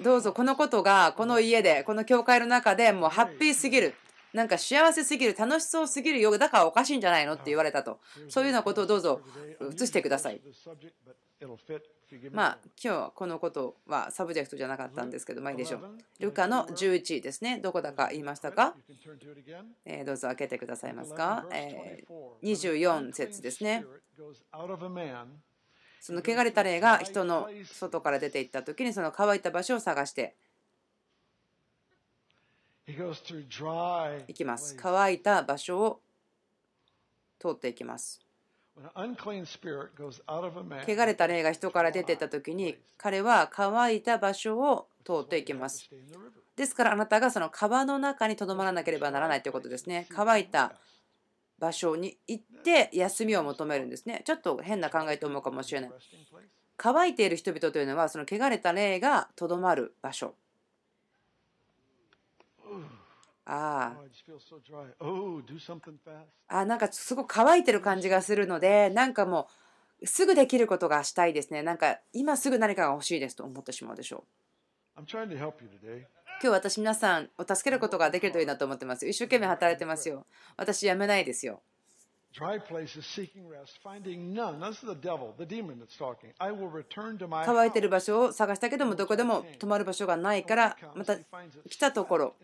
[0.00, 3.94] どうぞこのことがこの家で、この教会の中でもうハッピーすぎる。
[4.34, 8.00] なんか幸せすぎる、楽しそうすぎるよ、だからおかしいんじゃないのって言われたと。
[8.28, 9.20] そういうようなことをどうぞ
[9.72, 10.40] 移してください。
[12.30, 15.98] まあ、今日はこのことは subject じゃなかったんですけど、まあいいでしょう。
[16.20, 17.58] ルカの11ですね。
[17.58, 18.74] どこだか言いましたか、
[19.84, 21.46] えー、どうぞ開けてくださいますか？
[21.52, 23.84] えー、24節ですね。
[26.00, 30.34] その汚れた霊が人の外から出ていった時にその乾いた場所を探して
[34.28, 34.76] 行きます。
[34.78, 36.00] 乾いた場所を
[37.38, 38.20] 通っていきます。
[40.86, 45.88] 汚れた霊が人から出ていった時に彼は乾いた場所を通っていきます。
[46.56, 50.06] ですからあなたがその川の中にとどまらなければならないということですね。
[50.10, 50.74] 乾いた
[51.58, 54.22] 場所に行って休みを求めるんですね。
[54.24, 55.90] ちょっと変な考えと思うかもしれない。
[56.76, 60.34] 乾いている人々というのはその汚れた霊がとどまる場所。
[63.46, 63.96] あ
[66.48, 66.64] あ。
[66.64, 69.48] なんかすごく乾いてる感じがするのでなんかも
[70.00, 71.62] うすぐできることがしたいですね。
[71.62, 74.24] なんか今すぐ何かが欲しいですと思ってしまうでしょ
[74.96, 75.00] う。
[76.42, 79.06] 今日私皆さんを助けることができるといいなと思ってます。
[79.06, 80.26] 一生懸命働いてますよ。
[80.56, 81.62] 私やめないですよ。
[87.46, 92.34] 乾いてる場所を探したけどもどこでも泊まる場所がないからまた来たところ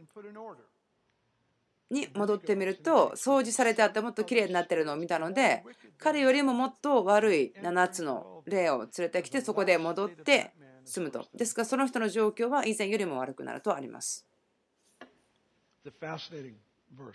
[1.91, 5.65] に戻ってみると掃除されてあってもっと綺麗になってるのを見たので
[5.99, 10.53] 彼よりももっと悪い7つの霊を連れてきてそこで戻って
[10.85, 11.27] 住むと。
[11.35, 14.27] ですからその人の状況は以前よりも悪くなるとあります。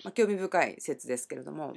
[0.03, 1.73] ま興味深い説ですけれども。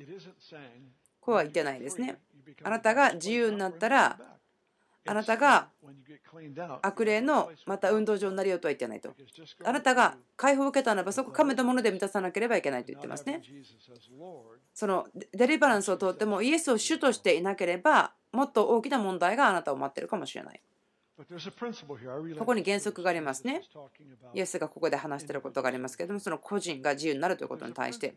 [1.21, 2.21] こうは言ってないですね。
[2.63, 4.19] あなたが自由になったら
[5.09, 5.69] あなたが
[6.83, 9.15] 悪霊のまた運動場になりようとは言ってないと。
[9.65, 13.43] あなたが解放を受けたならばそこ噛めたもので満たさなければいけないと言ってますね。
[14.75, 20.61] そのデリバランスを通ってもイエスを主としていなければもっと大きな問題があなたを待っているかもしれない。
[22.39, 23.63] ここに原則がありますね。
[24.35, 28.15] イエスがここで話していることがありますけれども、その個人が自由になるということに対して。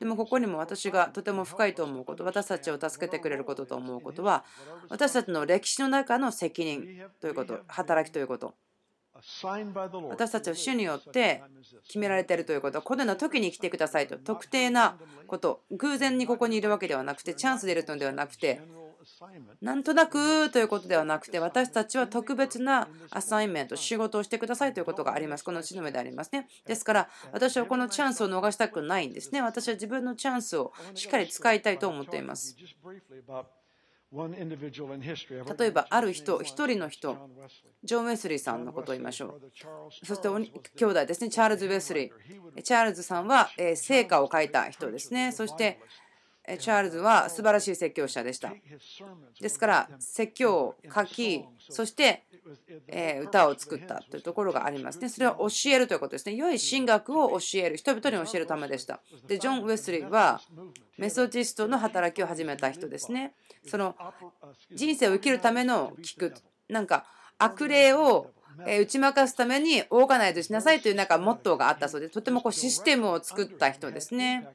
[0.00, 4.44] でもここにも私がとても深いと思うこと、私たちを助けてくれることと思うことは、
[4.88, 8.54] 私たちの歴史の中の責任ということ、働きということ。
[10.08, 11.42] 私たちは主によって
[11.84, 18.60] 決められているということは、このような時に来てくださいと、特定なこと、偶然にここにいるわけではなくて、チャンスでいるのではなくて、
[19.60, 25.44] なんとなくということではなくて私たちは特別なアサインメント仕事をしてくださいということがあります。
[25.44, 26.48] この地の上でありますね。
[26.66, 29.42] ですから私はこのチャンスを逃したくないんですね。
[29.42, 32.56] 私は自分のチャンスをしっかり使いたいと思っています。
[35.58, 37.16] 例えばある人一人の人。
[37.84, 39.40] ジョン・ウェスリーさんのことを言いましょう。
[40.04, 40.28] そして
[40.76, 41.30] 兄弟ですね。
[41.30, 45.30] チャールズ・ウェスリーチャールズさんは聖歌を書いた人ですね。
[45.30, 45.80] そして
[46.58, 48.52] チャールズは素晴らしい説教者でした。
[49.40, 52.24] ですから説教を書きそして
[53.22, 55.08] 歌を作ったというところがありますね。
[55.08, 56.34] それは教えるということですね。
[56.34, 59.00] 良い神学を教える人々に教えるためでした。
[59.26, 60.40] でジョン・ウェスリーは
[60.98, 63.34] メソジストの働きを始めた人ですね。
[63.66, 63.94] その
[64.72, 66.34] 人生を生きるための聞く
[66.68, 67.04] なんか
[67.38, 68.30] 悪霊を
[68.66, 74.46] 打ち負かすためにオーガナイズしなさいというなんかモットーがあったそうでとてもこうシステムを作った人ですね。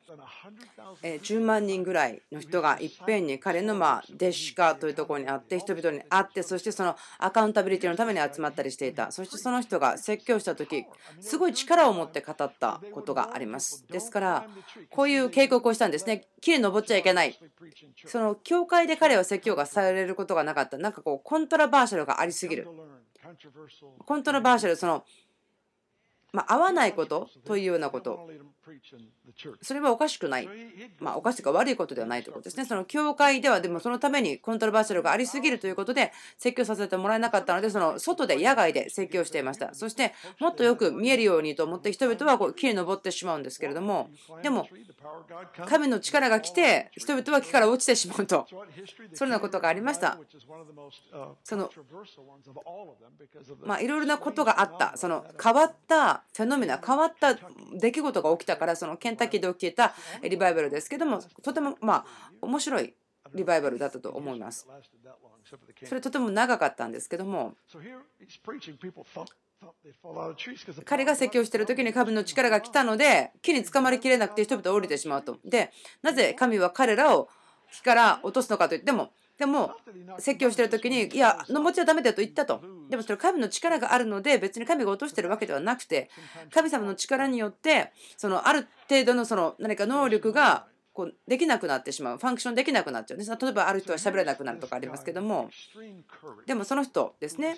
[1.01, 9.11] 10万人ぐらいの人がいっぺんに彼のま弟子化というところにあって人々に会ってそしてそのアカウンタビリティのために集まったりしていた。
[9.11, 10.85] そしてその人が説教した時
[11.19, 13.85] すごい力を持って語ったことがあります。
[13.89, 14.45] ですから
[14.89, 16.27] こういう警告をしたんですね。
[16.41, 17.37] 木に登っちゃいけない。
[18.05, 20.77] その教会で彼は説教がされることがなかった。
[20.77, 22.67] なんかこうコントラバーシャルがありすぎる
[24.05, 25.05] コントロバーシャルその
[26.35, 28.29] まあ、合わないことというようなこと、
[29.61, 30.49] それはおかしくない、
[30.99, 32.65] まあ、おかしいか悪いことではないということですね。
[32.65, 39.73] その教会では、でもそのためにコントロバーシャルがありすぎるということで、説教させてもらえなかったので、その外で野外で説教していました。
[39.73, 44.09] そして、もっとよく見えるようにと思って、人々はこう木に登ってしまうんですけれども、
[44.41, 44.67] でも、
[45.67, 48.47] 神の力が来て、人々は木から落ちてしまうと、
[49.13, 50.17] そんなことがありました。
[51.43, 51.69] その
[53.63, 57.37] まあ、いろいろなことがあった、その変わったフェノメナ変わった
[57.79, 62.05] 出来事が起きたからそのケンタッキーで起きたリバイバルですけどもとてもまあ
[62.41, 62.93] 面白い
[63.33, 64.67] リバイバルだったと思います。
[65.83, 67.53] それとても長かったんですけども
[70.85, 75.37] 彼が説教している時に神の力が来たので木につかまりきれなくて人々降りてしまうと。
[75.45, 77.29] でなぜ神は彼らを
[77.71, 79.75] 木から落とすのかといってもでも
[80.17, 82.61] 説教してる時にいや登っちゃダメだと言ったと。
[82.89, 86.09] でもそれ神の力があるので別に神が落としてるわけではなくて
[86.53, 92.17] 神様の力によってそのある程度のその何か能力がこうできなくなってしまう。
[92.17, 93.17] ファンクションできなくなっちゃう。
[93.17, 95.49] 例えばある人は喋れなくなるとかありますけども。
[96.45, 97.57] でもその人ですね。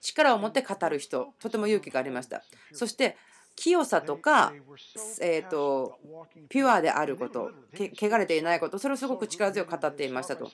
[0.00, 2.42] 力を持って語る人とても勇気がありました。
[2.72, 3.16] そして
[3.58, 4.52] 清さとか、
[5.20, 5.98] えーと、
[6.48, 10.48] ピュアであること、汚れていないこと、それをすごく力強く語っていましたと。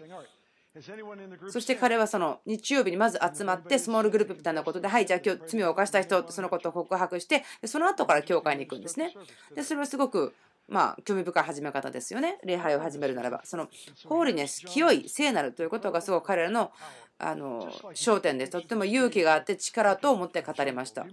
[1.51, 9.15] そして彼はその日曜日にまず集まってスモールグループみたいなことで、はい、じゃあ今日罪を犯した人ってそのことを告白して、その後から教会に行くんですね。
[9.55, 10.35] で、それはすごく
[10.69, 12.39] まあ、興味深い始め方ですよね。
[12.45, 13.43] 礼拝を始めるならば。
[13.45, 13.69] その、
[14.07, 16.73] ホーリネス、清い、聖なるということがすごく彼らの
[17.17, 18.53] あの焦点です。
[18.53, 21.07] とっても勇気があって力と思って語りました。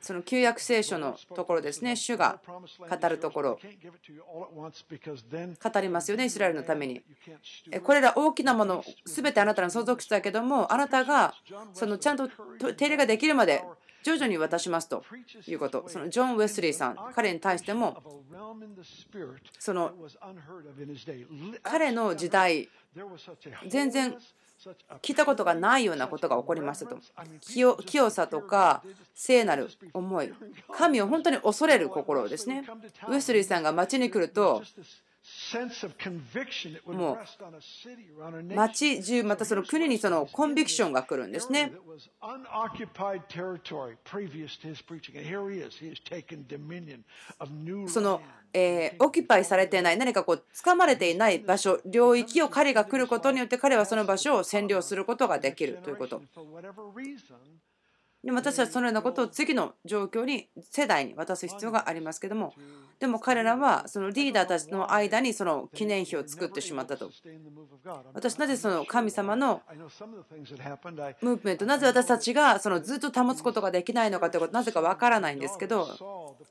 [0.00, 7.02] その旧約聖書のところですね、主が語るところ、語りますよね、イスラエルのために。
[7.82, 11.34] これら大きなもの、すべてあなたの相続したけども、あなたが
[11.72, 12.28] そのちゃんと
[12.74, 13.64] 手入れができるまで
[14.02, 15.04] 徐々に渡しますと
[15.46, 18.02] いうこと、そのジョン・ウェスリーさん、彼に対しても、
[19.58, 19.92] その
[21.62, 22.68] 彼の時代、
[23.66, 24.16] 全然
[25.02, 26.98] 聞いたことがないようなことが起こりましたと
[27.84, 28.82] 清さとか
[29.14, 30.32] 聖なる思い。
[30.72, 32.64] 神を本当に恐れる心ですね。
[33.08, 34.62] ウェスリーさんが町に来ると
[36.86, 37.18] も
[38.50, 41.72] う町中またその国にそのコンビクションが来るんですね。
[47.88, 48.20] その
[48.52, 56.22] えー、オキュパイされていない何かこう掴まれていない場所領域を彼が来ることによって彼はその場所を占領することができるということ
[58.28, 62.52] で私はそのようなことを次の状況に世代に渡す必要がありますけども
[63.00, 67.10] でも彼らはそのリーダーたちの間にその記念碑を作ってしまったと。
[68.12, 69.62] 私なぜその神様の
[71.22, 75.88] ムーブメントなぜ私たちがそのずっと保つことができないのかということなぜかわからないんですけど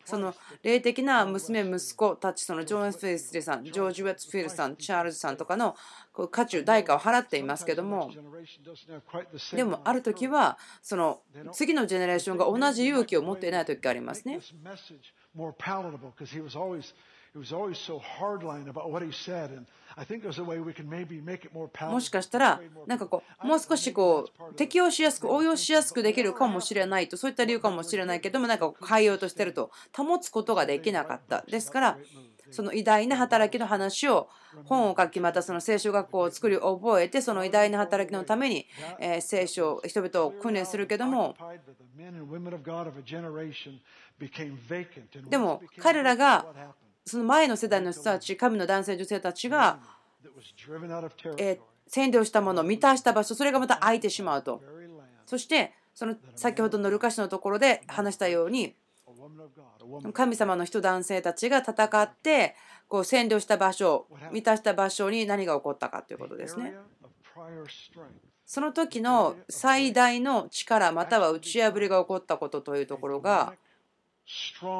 [0.04, 5.76] その霊的な娘息子たちそのジョーン・フィルスリーさんジョージ・ウェッツフィールさんチャールズさんとかの
[6.18, 8.10] こう価値代価を払っていますけども
[9.54, 11.22] でもある時はその
[11.52, 14.40] 次のジェネレーションが同じ勇気を持っていない時がありますね。
[21.92, 31.44] もしかしたら、なんかこう、もう少しこう、適応しやすく、応用しやすくできるかもしれないと、そういった理由かもしれないけども、なんか変えようとしてると、保つことができなかった。
[31.44, 31.98] ですから、
[32.52, 34.30] その偉大な働きの話を
[34.66, 38.66] 本を書きまたその聖書学校を作り覚えてその偉大な働きのために
[39.20, 41.36] 聖書人々を訓練するけども
[45.30, 46.46] でも彼らが
[47.06, 49.80] その前の世代の人たち神の男性女性たちが
[51.90, 54.62] 占領したものを満たした場所それがまた空いてしまうと。
[55.26, 58.76] そしてその先ほどのルカシのところで話したように
[60.14, 62.56] 神様の人男性たちが戦って
[62.88, 66.74] こう占領した場所満たした場所に何が起こったかということですね。
[68.46, 73.54] その時の最大の力または打ち破りが起こったことというところが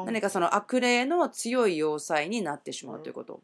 [0.06, 3.40] 何かその悪霊の強い要塞になってしまうということ。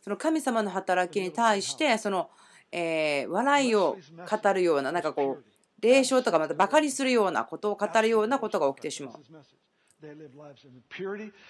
[0.00, 2.30] その神様の働きに対してその、
[2.72, 3.96] え笑いを
[4.30, 5.53] 語るようななんかこう
[5.84, 9.14] 霊障とかまたバカにするようなことを語るようなことが起きてしまう。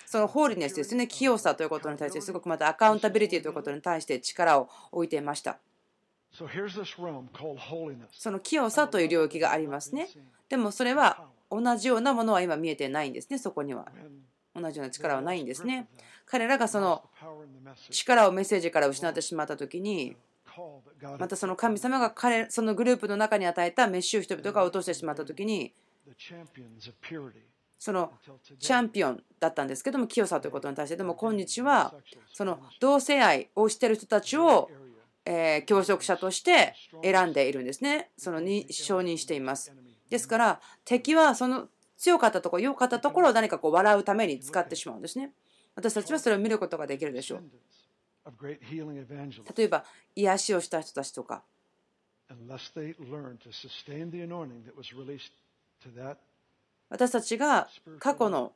[0.07, 5.59] そのホーリネスですね、清さということに対して、すごくまたアカウンタビリティということに対して力を置いていました。
[8.12, 10.09] その清さという領域がありますね。
[10.49, 13.87] でもそれは同じようなものは今見えてないんですね、そこには。
[14.55, 15.89] 同じような力はないんですね。
[16.26, 17.03] 彼らがその
[17.91, 20.16] 力をメッセージから失ってしまった時に、
[21.19, 25.73] またその神様が彼そのグループの中に与えたメッシュ人々が落としてしまった時に
[27.79, 28.13] その
[28.59, 30.97] チャンピオンだったんですけども清さということに対して。
[30.97, 31.95] でも今日は
[32.33, 34.71] その同性愛をしている人たちを
[35.27, 38.11] え教職者として選んでいるんですね。
[38.17, 39.73] そのに承認しています。
[40.11, 45.33] ですから敵はその強かったところ良かったところを何かこう笑うために使ってしまうんですね。
[45.75, 47.43] 私たちはそれを見ることができるでしょう
[49.57, 51.43] 例えば癒しをした人たちとか。
[56.89, 57.68] 私たちが
[57.99, 58.53] 過去の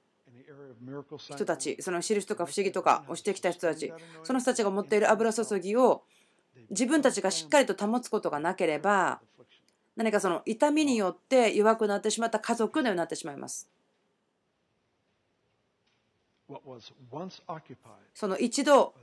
[1.18, 3.92] 人たちその印とか不思議とかをしてきた人たち
[4.22, 6.02] その人たちが持っている油注ぎを
[6.70, 9.20] 自分たちがしっかりと保つことがなければ
[9.96, 13.68] 何かその痛みによって弱くなってしまった家族のようになってしまいます。
[18.14, 18.94] その一度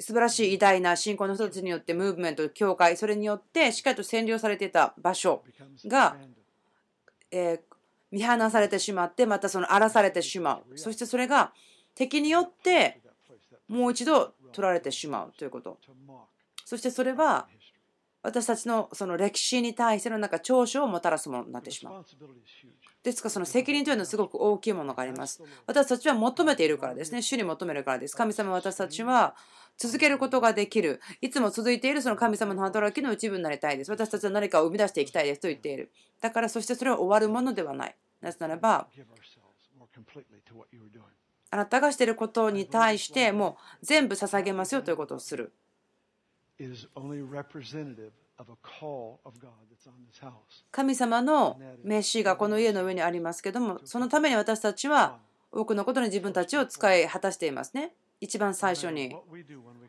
[0.00, 5.44] 素晴らしい偉大な信仰の人たちによってムーブメント、教会、それによってしっかりと占領されていた場所
[5.86, 6.16] が、
[7.30, 7.60] え
[8.10, 10.78] 見放されてしまって、またその荒らされてしまう。
[10.78, 11.52] そしてそれが
[11.94, 13.00] 敵によって
[13.68, 15.78] もう一度取られてしまうということ。
[16.64, 17.48] そしてそれは
[18.24, 22.04] 私たちのその歴史に対してのなんか長所をもたらすものになってしまう。
[23.02, 25.42] ですからその責任というのはすごく大きいものがあります。
[25.66, 27.20] 私たちは求めているからですね。
[27.20, 28.16] 主に求めるからです。
[28.16, 29.36] 神様私たちは
[29.76, 31.02] 続けることができる。
[31.20, 33.90] いつも続いているその神様の働きの一部になりたいです。
[33.90, 35.92] 私たちは何かを生み出していきたいですと言っている。
[36.22, 37.96] だからそしてそれは終わるものではない。
[38.22, 38.88] なぜならば、
[41.50, 45.52] あなたがしていることに対してもう全部捧げますよということをする。
[50.70, 55.18] 神様の召しがこの家の上にありますけどもそのために私たちは
[55.50, 57.92] 多くのことに自分たちを使い果たしていますね。
[58.20, 59.14] 一番最初に。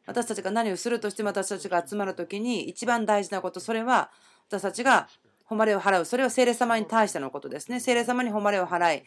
[0.05, 4.11] 私たちが何をするとしても私たちが集まる時に一番大事なことそれは
[4.47, 5.07] 私たちが
[5.45, 6.05] 誉れを払う。
[6.05, 7.80] それは聖霊様に対してのことですね。
[7.80, 9.03] 聖霊様に誉れを払い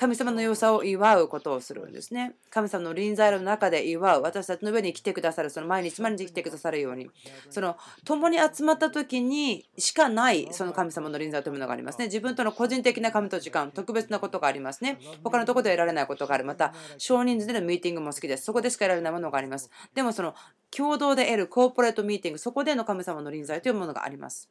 [0.00, 2.34] 神様の良さを祝うことをするんですね。
[2.48, 4.22] 神様の臨在の中で祝う。
[4.22, 5.50] 私たちの上に来てくださる。
[5.50, 7.10] その毎日毎日来てくださるように。
[7.50, 7.76] その
[8.06, 12.06] 共に集まった時にしかないその神様の臨在というものがありますね。
[12.06, 14.98] 自分との個人的な神と時間、特別なことがありますね。
[15.22, 16.46] 他のところで得られないことがある。
[16.46, 18.44] また、少人数でのミーティングも好きです。
[18.44, 19.70] そこでしか得られないものがあります。
[19.94, 20.34] でもその
[20.70, 24.48] 共同で得るコーポレートミーティング、そこでの神様の臨在というものがあります。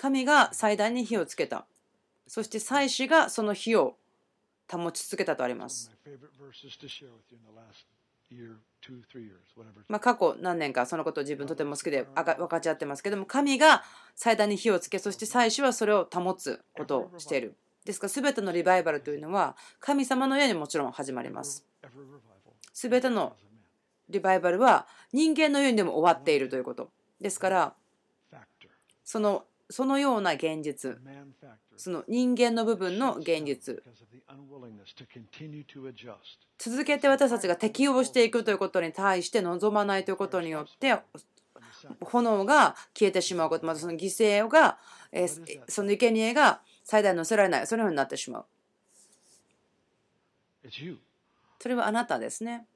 [0.00, 1.66] 神が祭壇に火をつけた。
[2.26, 3.96] そして祭司がその火を
[4.72, 5.92] 保ち続けたとあります。
[9.88, 13.82] まあ、過去何年かそのことを自分とても好きで分かち合ってますけども神が
[14.14, 17.54] 祭壇に火をつけそして祭司はそれを保つことをしている。
[17.84, 21.66] ですから全てのリバイバルというのは神様の家にもちろん始まります。
[22.72, 23.36] 全ての
[24.08, 26.90] リバイバルは人間の世にでも終わっているということ。
[27.20, 27.74] ですから
[29.04, 30.98] そのそのような現実。
[31.76, 33.82] その人間の部分の現実。
[36.58, 40.98] 続けて私たちが適応していくということに対して望まないということによって
[42.02, 43.66] 炎が消えてしまうこと。
[43.66, 44.78] またその犠牲が
[45.68, 47.66] その生贄が最大に乗せられない。
[47.66, 48.46] そのようになってしまう。
[51.60, 52.66] それはあなたですね。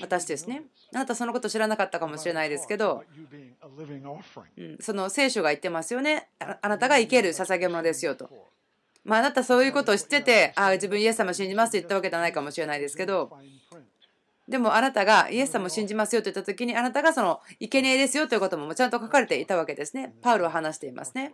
[0.00, 0.62] 私ですね。
[0.94, 3.04] あなたそのこと知らなかったかもしれないですけど、
[4.56, 6.28] うん、その聖書が言ってますよね。
[6.38, 8.30] あなたが生ける捧げ物ですよと。
[9.04, 13.36] まあ、あなたそういうことを知ってて、ああ、自分イエス様信じますって言ったわけじゃないかもしれないですけど、
[14.48, 20.14] でもあなたがイエス様を信じますよと言った時に、あなたがその生贄ですよということもちゃんと書かれていたわけですね。
[20.22, 21.32] パウロは話していますね。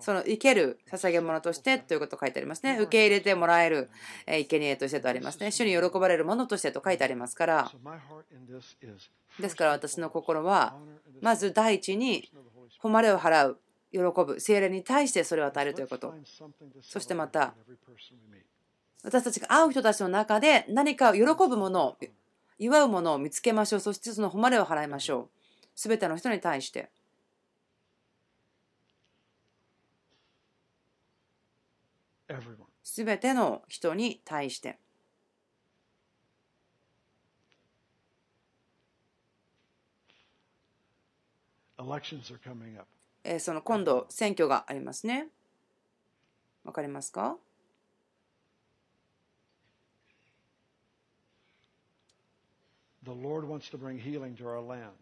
[0.00, 2.76] その生ける捧げ物としてということ書いてありますね。
[2.78, 3.90] 受け入れてもらえる
[4.26, 5.50] 生贄としてとありますね。
[5.50, 7.72] 主に喜ばれるものとしてと書いてありますから。
[9.40, 10.76] ですから私の心は、
[11.20, 12.30] まず第一に
[12.78, 13.58] 誉れを払う、
[13.92, 16.14] 喜ぶ、精霊に対してそれを与えるということ。
[16.82, 17.54] そしてまた、
[19.02, 21.96] 私たちが会う人たちの中で何か喜ぶものを、
[22.58, 23.80] 祝うものを見つけましょう。
[23.80, 25.38] そしてその誉れを払いましょう。
[25.74, 26.90] すべての人に対して。
[32.82, 34.78] すべての人に対して。
[43.38, 45.28] その今度選挙がありますね。
[46.64, 47.36] わかりますか？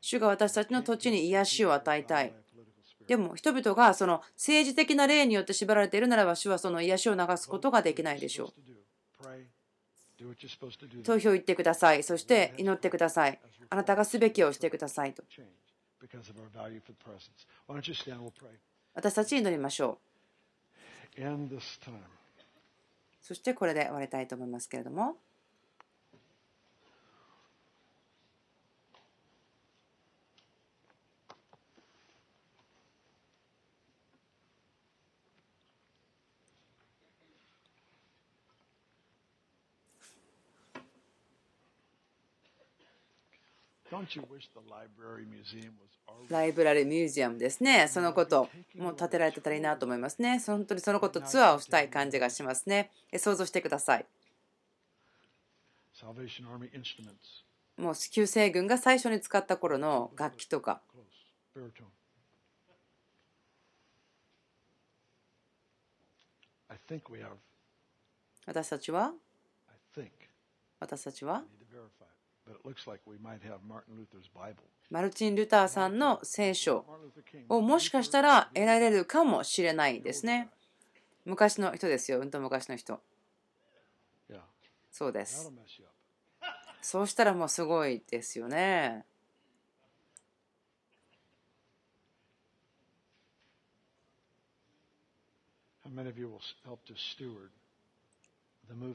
[0.00, 2.32] 主が私たちの土地に癒しを与えたい。
[3.06, 8.52] でも人々がその政治的な例によって縛られているならば主はその癒しを流すことができないでしょう。
[11.02, 12.02] 投票行ってください。
[12.02, 13.40] そして祈ってください。
[13.70, 15.22] あなたがすべきをしてくださいと。
[18.94, 19.98] 私たち祈りましょ
[21.16, 21.20] う。
[23.20, 25.16] そしてこれで終わりたいと思いますけれども。
[46.30, 47.86] ライブラリーミュージアムですね。
[47.88, 50.40] そのことも建てられてたらいいなと思いますね。
[50.46, 52.90] 本当にそのことツアーをしたい感じがしますね。
[53.18, 54.06] 想像してください。
[57.76, 60.80] もう救世軍が最初に使った頃の楽器とか。
[68.46, 69.12] 私たちは？
[70.80, 71.44] 私たちは？
[74.90, 76.84] マルチン・ルターさんの聖書
[77.48, 80.50] をもしかしたら得られるかもしれないですね。
[81.24, 83.00] 昔の人ですよ、うんと昔の人。
[84.90, 85.50] そうです。
[86.82, 89.04] そうしたらもうすごいですよね。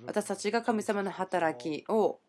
[0.06, 2.20] 私たちが神様の働きを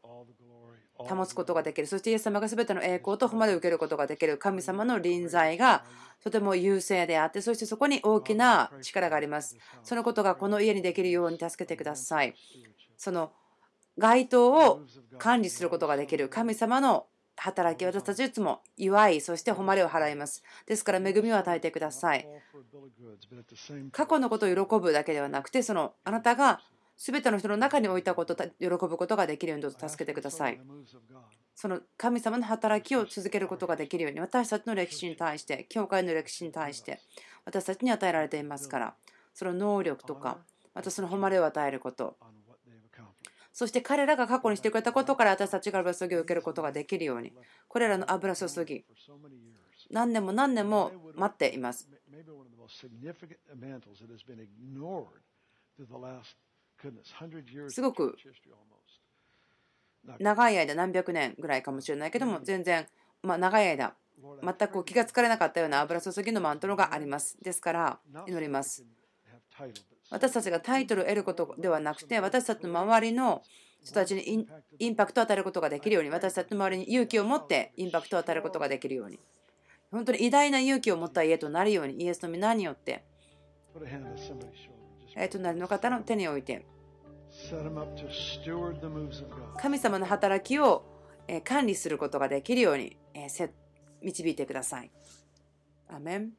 [0.98, 1.86] 保つことができる。
[1.86, 4.36] そしてイエス様が全ての栄光と誉れを受けることができる。
[4.36, 5.84] 神様の臨在が
[6.22, 9.56] とても優勢であって、そしてそこに大きな力があります。
[9.82, 12.34] そのことがこの家にできるように助けてください。
[12.96, 13.32] その
[13.96, 14.80] 街灯を
[15.18, 20.42] 管理することができる神様の働き、私たちいつも祝い、そして誉れを払います。
[20.66, 22.26] ですから恵みを与えてください。
[23.92, 26.60] 過去のことを喜ぶだけではなくて、そのあなたが
[26.98, 30.60] すべての人の中に置いたこと、喜ぶことができるようにどうぞ助けてください。
[31.54, 37.00] その神様の働きを続けることができるように、私たちの歴史に対して、教会の歴史に対して、
[37.44, 38.94] 私たちに与えられていますから、
[39.32, 40.38] その能力とか、
[40.74, 42.16] またその誉れを与えること、
[43.52, 47.32] そして彼らが過去にしてくれたことから私たちが油注ぎを受けることができるように、
[47.68, 48.84] これらの油注ぎ、
[49.90, 51.88] 何年も何年も待っています。
[57.70, 58.16] すごく
[60.18, 62.86] 長い間何百年ぐらいかもしれないけども全然
[63.22, 63.94] まあ長い間
[64.42, 67.36] 全く気がつかれなかったような油注ぎのマントロがあります。
[67.42, 68.84] ですから祈ります。
[70.10, 73.42] 私たちがタイトルを得ることではなくて私たちの周りの
[73.82, 74.48] 人たちに
[74.78, 79.18] インパクトを与えることができるように私たちの周りに勇気を持ってインパクトを与えることができるように。
[79.90, 83.04] 本当に偉大な勇気を持った家となるようにイエスの皆によって
[85.30, 86.64] 隣の方の手に置いて。
[89.58, 90.84] 神様の働きを
[91.44, 92.96] 管理することができるように
[94.00, 94.90] 導いてください。
[95.88, 96.32] アメン